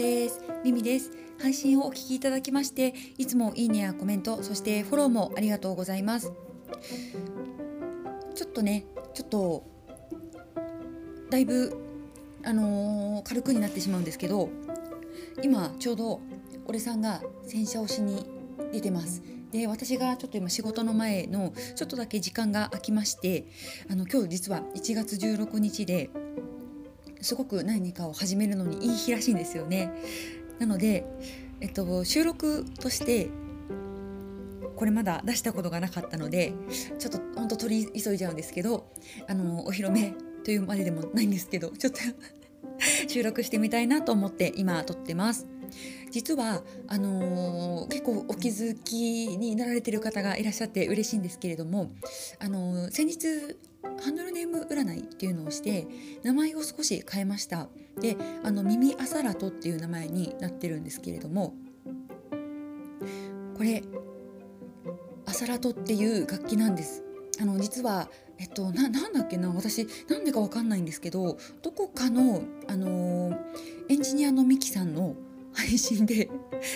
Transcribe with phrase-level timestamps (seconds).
[0.00, 0.40] です。
[0.64, 1.10] ミミです。
[1.38, 6.32] 配信をお聞きいただきましていつもいいねやコメントそしてフォローもありがとうございます。
[8.34, 9.62] ちょっとねちょっと
[11.28, 11.76] だいぶ
[12.42, 14.48] あのー、軽くになってしまうんですけど
[15.42, 16.20] 今ちょうど
[16.66, 18.24] 俺さんが洗車をしに
[18.72, 19.22] 出てます。
[19.52, 23.44] で私がちょっと今仕事の前のちょっとだけ時間が空きまして
[23.90, 26.08] あの今日実は1月16日で
[27.20, 29.92] すごく何かを始めるのにいい日らしいんですよね。
[30.58, 31.04] なので、
[31.60, 33.30] えっと、収録として
[34.76, 36.54] これまだ出したことがなかったので
[36.98, 38.90] ちょっと本当取り急いじゃうんですけど
[39.28, 42.00] あのお披露目というまででもないんですけどちょっと
[43.06, 45.46] 収録してみたいなと思って今撮ってます。
[46.10, 51.90] 実はあのー、結構お気づきになられてる方がいらっしゃって嬉しいんですけれども、
[52.40, 55.86] あのー、先日ハンドルネーム占いっていうのをして
[56.22, 57.68] 名前を少し変えました。
[58.00, 61.54] であの耳アサラトっていう名前になってるんですけれども
[63.56, 63.82] これ
[65.26, 67.02] アサラトっていう楽器なんです。
[67.40, 73.38] あの実はえっとななんだっけな私なんでかわかんないんですけどどこかのあの
[73.88, 75.14] エンジニアのミキさんの
[75.52, 76.30] 配信で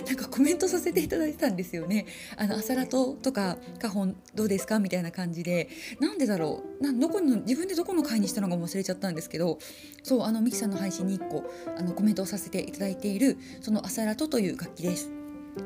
[0.06, 2.06] なんかコメントさせていただいたんですよね。
[2.36, 5.68] あの朝ラトとかカホンどうですかみたいな感じで
[6.00, 6.82] なんでだろう？
[6.82, 9.58] などこの自分でどこの回にしたのかも忘れちゃったんですけど
[10.02, 11.44] そうあのミキさんの配信に1個
[11.76, 15.10] あのコメントをさせていただいているその朝ラトという楽器です。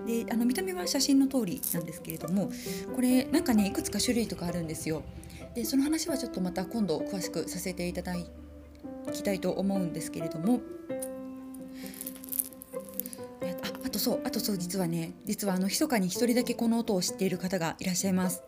[0.07, 2.51] であの見た目は写真の通りなんですけれども
[2.95, 5.03] これなんかねいくつか種類とかあるんですよ。
[5.55, 8.15] でその話はちょっとまた今度詳しくさせていただ
[9.13, 10.61] きたいと思うんですけれども
[13.89, 18.43] あとそうあとそう実はね実はあの密かに一人だけこの音を知っている方がいらっしゃいます。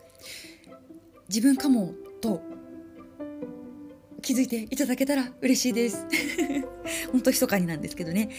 [1.29, 2.43] 自分かもと
[4.21, 6.05] 気づいていただけたら嬉しいです。
[7.11, 8.29] 本当密かになんですけどね。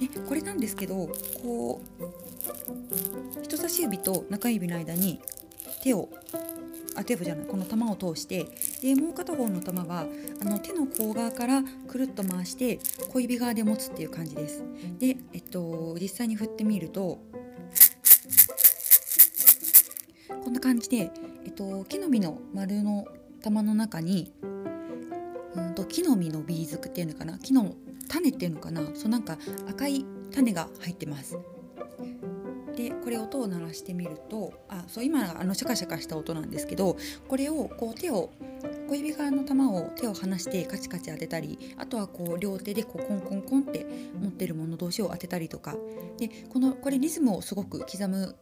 [0.00, 5.20] で これなんですけどこう人差し指と中指の間に
[5.84, 6.08] 手を
[6.94, 8.46] あテープじゃないこの玉を通して
[8.82, 10.06] でもう片方の玉は
[10.40, 12.78] あの手の甲側からくるっと回して
[13.12, 14.62] 小指側で持つっていう感じです。
[14.98, 17.20] で、えっと、実際に振ってみると
[20.44, 21.10] こんな感じで、
[21.44, 23.06] えっと、木の実の丸の
[23.42, 24.32] 玉の中に
[25.54, 27.38] うんと木の実のビーズクっていうのかな？
[27.38, 27.74] 木の
[28.08, 28.82] 種っていうのかな？
[28.94, 29.38] そうなんか
[29.68, 31.38] 赤い種が入ってます。
[32.76, 36.96] でこれ音を鳴らしてみるとあそう今あのシャカシャカした音なんですけど
[37.28, 38.30] これをこう手を
[38.88, 43.86] 小指側の玉を手を離してカチカチ当てたりあとはこう両手でこうコンコンコンって
[44.20, 45.76] 持ってるもの同士を当てたりとか。
[46.18, 48.36] でこのこれリズムをすごく刻む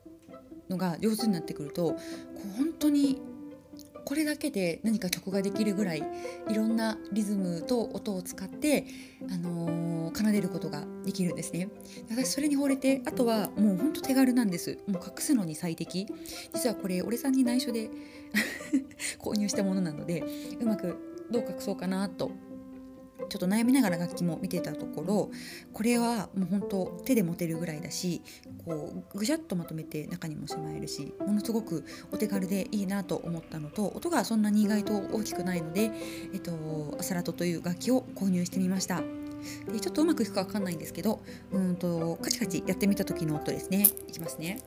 [0.68, 1.96] のが上手になってくるとこ
[2.54, 3.20] う本当に
[4.04, 6.02] これだけで何か曲ができるぐらい
[6.48, 8.86] いろんなリズムと音を使って、
[9.30, 11.68] あのー、奏でることができるんですね。
[12.10, 14.78] 私それに惚れてあとはもうほんと手軽なんです。
[14.86, 16.06] もう隠すのに最適。
[16.54, 17.90] 実はこれ俺さんに内緒で
[19.18, 20.24] 購入したものなので
[20.60, 20.96] うまく
[21.30, 22.30] どう隠そうかなと
[23.28, 25.30] ちょっと悩みながら楽器も見てたところ
[25.72, 28.22] これはもう本当手で持てるぐらいだし
[28.64, 35.92] こうぐしゃっとまとめて中にもしまえるしものすごくお手軽でいいなと思ったのと音がそんなに意外と大きくないので、
[36.32, 39.02] えっと、アサラトという楽器を購入してみました。
[39.72, 41.20] でちょっとうまくいくか分かんないんですけど
[41.50, 43.86] うんとカチカチやってみた時の音ですね。
[44.08, 44.60] いきますね。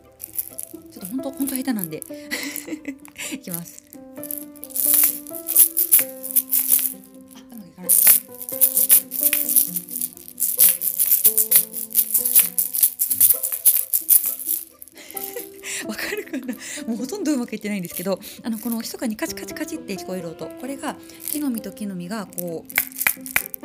[0.91, 2.01] ちょっと本当本当下手なんで。
[3.33, 3.83] いきます。
[16.88, 20.95] もうほとんどうまくいってないんですけどあのこの密かにカチカチカチって聞こえる音これが
[21.31, 22.66] 木の実と木の実がこ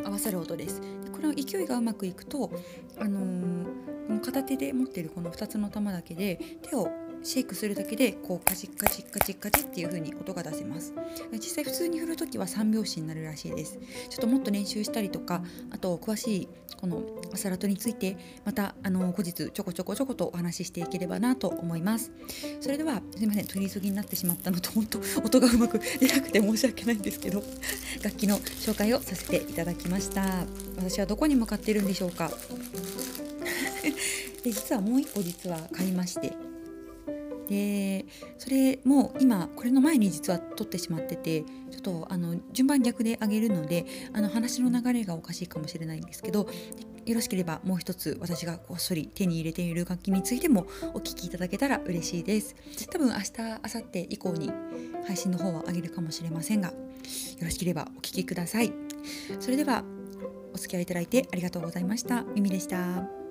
[0.03, 0.81] う合わさる音です。
[1.13, 2.51] これ勢いがうまくいくと、
[2.99, 6.89] あのー、片手で持ってるこの2つの玉だけで手を
[7.23, 10.95] シェイクするだけでこうカチッカチッカチッカチッっていう風に音が出せます。
[11.33, 13.79] 実際普通に振る時は3拍子になるらしいです。
[14.09, 16.49] ちょっともっと練習したりとかあと詳しい
[16.81, 22.13] このアサラトについてまたあの後日ちょこちょこちょことお話ししていければなと思います。
[22.61, 23.47] それではすいません。
[23.47, 27.43] 取り急ぎになってしまったのと本当 音がうまく出なくて申し訳ないんですけど
[28.03, 30.47] 楽器の紹介をさせていただきました。
[30.77, 32.31] 私はどこに向かっているんでしょうか。
[34.43, 36.33] で実はもう一個実は買いまして
[37.49, 38.07] で
[38.37, 46.49] それも今これの前に実は撮ってしまっててちょっとあの順番逆であげるのであの話の流れがおかしいかもしれないんですけど
[47.07, 52.55] よろしければもう一つ私がこっそり手に入れている楽器についてもお聴きいただけたら嬉しいです
[52.91, 54.53] 多分明日明後日以降に
[55.07, 56.75] 配信の方はあげるかもしれませんがよ
[57.43, 58.73] ろしければお聴きください
[59.41, 59.83] それでは
[60.53, 62.25] おお付き合いいただいてありがとうございました。
[62.25, 63.28] ミミでした。